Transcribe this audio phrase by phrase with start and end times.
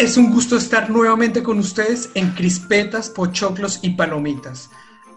[0.00, 4.70] Es un gusto estar nuevamente con ustedes en Crispetas, Pochoclos y Palomitas.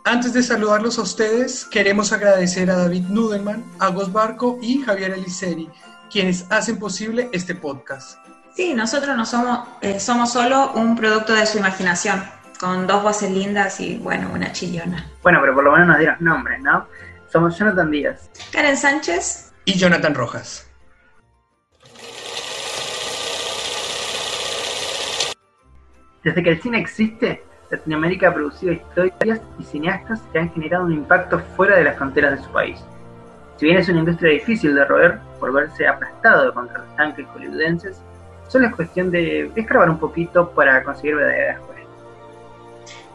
[0.04, 5.70] Antes de saludarlos a ustedes, queremos agradecer a David Nudelman, Agos Barco y Javier Eliseri,
[6.12, 8.20] quienes hacen posible este podcast.
[8.56, 12.22] Sí, nosotros no somos, eh, somos solo un producto de su imaginación,
[12.64, 15.06] con dos voces lindas y, bueno, una chillona.
[15.22, 16.88] Bueno, pero por lo menos nos dieron nombres, ¿no?
[17.28, 18.30] Somos Jonathan Díaz.
[18.54, 19.54] Karen Sánchez.
[19.66, 20.72] Y Jonathan Rojas.
[26.24, 30.94] Desde que el cine existe, Latinoamérica ha producido historias y cineastas que han generado un
[30.94, 32.80] impacto fuera de las fronteras de su país.
[33.58, 38.02] Si bien es una industria difícil de roer por verse aplastado contra los tanques hollywoodenses,
[38.48, 41.73] solo es cuestión de escarbar un poquito para conseguir verdaderas joyas.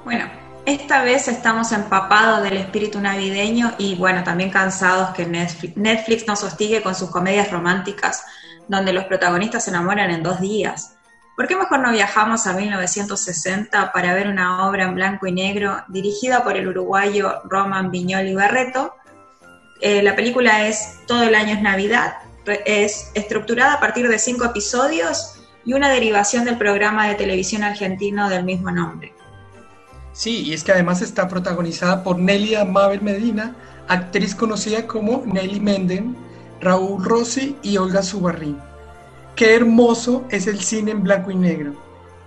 [0.09, 0.25] Bueno,
[0.65, 6.81] esta vez estamos empapados del espíritu navideño y bueno, también cansados que Netflix nos hostigue
[6.81, 8.25] con sus comedias románticas
[8.69, 10.97] donde los protagonistas se enamoran en dos días
[11.37, 15.85] ¿Por qué mejor no viajamos a 1960 para ver una obra en blanco y negro
[15.89, 18.95] dirigida por el uruguayo Roman Viñoli Barreto?
[19.83, 22.15] Eh, la película es Todo el año es Navidad,
[22.65, 25.35] es estructurada a partir de cinco episodios
[25.67, 29.18] y una derivación del programa de televisión argentino del mismo nombre.
[30.19, 33.55] Sí, y es que además está protagonizada por Nelia Mabel Medina,
[33.87, 36.17] actriz conocida como Nelly Menden,
[36.61, 38.59] Raúl Rossi y Olga Zubarrín.
[39.37, 41.73] Qué hermoso es el cine en blanco y negro.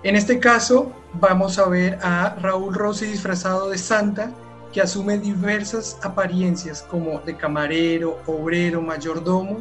[0.04, 4.32] En este caso vamos a ver a Raúl Rossi disfrazado de Santa
[4.72, 9.58] que asume diversas apariencias como de camarero, obrero, mayordomo,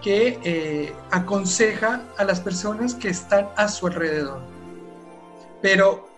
[0.00, 4.40] que eh, aconseja a las personas que están a su alrededor.
[5.60, 6.15] Pero,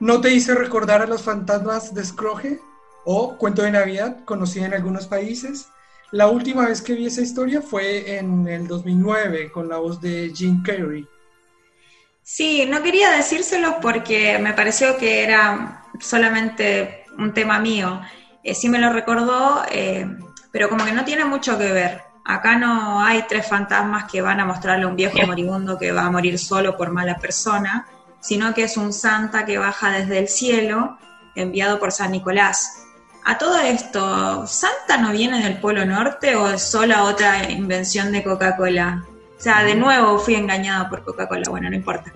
[0.00, 2.60] ¿no te hice recordar a los fantasmas de Scrooge
[3.04, 5.68] o Cuento de Navidad, conocida en algunos países?
[6.10, 10.32] La última vez que vi esa historia fue en el 2009 con la voz de
[10.34, 11.06] Jim Carrey.
[12.22, 18.00] Sí, no quería decírselo porque me pareció que era solamente un tema mío.
[18.42, 20.06] Eh, sí me lo recordó, eh,
[20.50, 22.02] pero como que no tiene mucho que ver.
[22.24, 26.02] Acá no hay tres fantasmas que van a mostrarle a un viejo moribundo que va
[26.02, 27.86] a morir solo por mala persona,
[28.20, 30.98] sino que es un santa que baja desde el cielo,
[31.34, 32.84] enviado por San Nicolás.
[33.24, 38.24] A todo esto, ¿Santa no viene del Polo Norte o es sola otra invención de
[38.24, 39.04] Coca-Cola?
[39.36, 42.12] O sea, de nuevo fui engañada por Coca-Cola, bueno, no importa.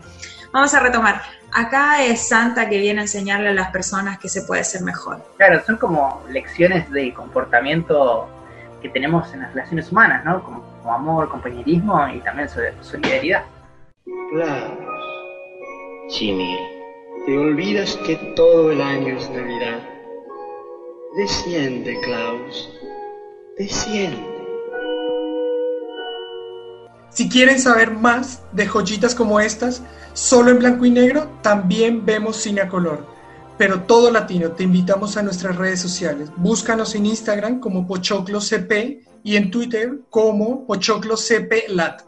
[0.52, 1.22] Vamos a retomar.
[1.52, 5.22] Acá es Santa que viene a enseñarle a las personas que se puede ser mejor.
[5.36, 8.28] Claro, son como lecciones de comportamiento
[8.80, 10.42] que tenemos en las relaciones humanas, ¿no?
[10.42, 12.48] Como, amor, compañerismo y también
[12.80, 13.44] solidaridad.
[14.32, 14.91] Claro.
[16.12, 16.58] Jimmy,
[17.24, 19.80] te olvidas que todo el año es Navidad
[21.16, 22.70] Desciende, Klaus.
[23.58, 24.18] Desciende.
[27.10, 32.36] Si quieren saber más de joyitas como estas, solo en blanco y negro, también vemos
[32.36, 33.06] cine a color.
[33.56, 36.30] Pero todo latino, te invitamos a nuestras redes sociales.
[36.36, 42.02] Búscanos en Instagram como PochocloCP y en Twitter como PochocloCPLat.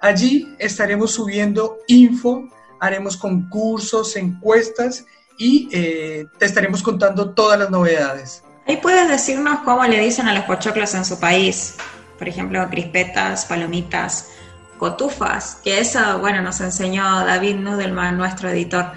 [0.00, 2.48] Allí estaremos subiendo info,
[2.80, 5.06] haremos concursos, encuestas
[5.38, 8.42] y eh, te estaremos contando todas las novedades.
[8.66, 11.76] Ahí puedes decirnos cómo le dicen a los pochoclos en su país.
[12.18, 14.30] Por ejemplo, crispetas, palomitas,
[14.78, 18.92] cotufas, que eso, bueno, nos enseñó David Nudelman, nuestro editor.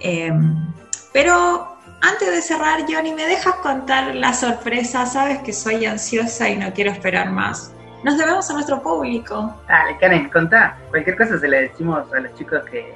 [0.00, 0.72] Em,
[1.12, 5.06] pero antes de cerrar, Johnny, ¿me dejas contar la sorpresa?
[5.06, 7.72] Sabes que soy ansiosa y no quiero esperar más.
[8.04, 9.54] Nos debemos a nuestro público.
[9.66, 10.78] Dale, Karen, contá.
[10.90, 12.94] Cualquier cosa se le decimos a los chicos que,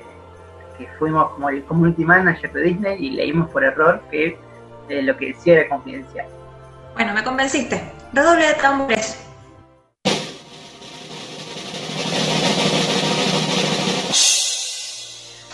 [0.79, 4.39] que fuimos como el community manager de Disney y leímos por error que
[4.89, 6.27] lo que decía era confidencial.
[6.95, 7.81] Bueno, me convenciste.
[8.13, 9.29] Redoble de tambores.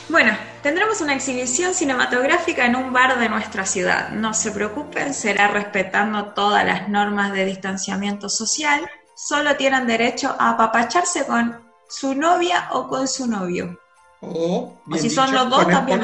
[0.09, 4.09] Bueno, tendremos una exhibición cinematográfica en un bar de nuestra ciudad.
[4.11, 8.89] No se preocupen, será respetando todas las normas de distanciamiento social.
[9.15, 13.79] Solo tienen derecho a apapacharse con su novia o con su novio.
[14.21, 16.01] O si son los dos, también.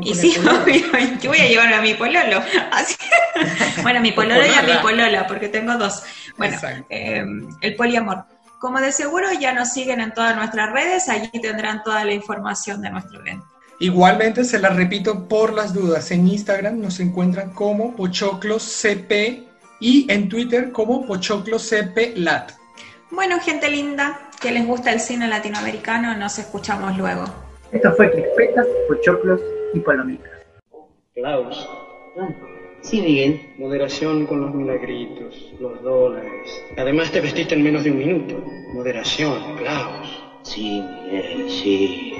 [0.00, 0.34] Y sí,
[1.22, 2.42] yo voy a llevar a mi pololo.
[3.82, 6.02] bueno, mi pololo y a mi polola, porque tengo dos.
[6.36, 6.58] Bueno,
[6.88, 7.24] eh,
[7.60, 8.24] el poliamor.
[8.60, 12.80] Como de seguro ya nos siguen en todas nuestras redes, allí tendrán toda la información
[12.80, 13.46] de nuestro evento.
[13.78, 19.46] Igualmente, se la repito por las dudas, en Instagram nos encuentran como PochoclosCP
[19.80, 22.52] y en Twitter como PochoclosCPLat.
[23.10, 27.24] Bueno, gente linda, que les gusta el cine latinoamericano, nos escuchamos luego.
[27.72, 29.40] Esto fue crispetas, pochoclos
[29.72, 30.30] y palomitas.
[31.14, 31.68] Klaus.
[32.18, 32.28] Ah,
[32.82, 33.40] sí, Miguel.
[33.58, 36.62] Moderación con los milagritos, los dólares.
[36.76, 38.44] Además te vestiste en menos de un minuto.
[38.74, 40.24] Moderación, Klaus.
[40.42, 42.14] Sí, Miguel, sí.